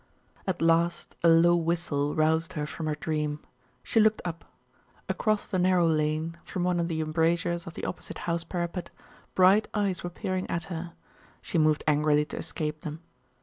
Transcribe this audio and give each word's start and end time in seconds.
At 0.47 0.63
last 0.63 1.15
a 1.23 1.29
low 1.29 1.55
whistle 1.55 2.15
roused 2.15 2.53
her 2.53 2.65
from 2.65 2.87
her 2.87 2.95
dream. 2.95 3.39
She 3.83 3.99
looked 3.99 4.23
up. 4.25 4.45
Across 5.07 5.49
the 5.49 5.59
narrow 5.59 5.85
lane, 5.85 6.37
from 6.43 6.63
one 6.63 6.79
of 6.79 6.87
the 6.87 7.01
embrasures 7.01 7.67
of 7.67 7.75
the 7.75 7.85
opposite 7.85 8.17
house 8.25 8.43
parapet 8.43 8.89
bright 9.35 9.67
eyes 9.75 10.03
were 10.03 10.09
peering 10.09 10.49
at 10.49 10.63
her. 10.73 10.93
She 11.43 11.59
moved 11.59 11.83
angrily 11.85 12.25
to 12.25 12.37
escape 12.37 12.81
them. 12.81 13.01